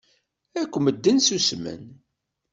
[0.61, 1.83] Akk medden ssusmen.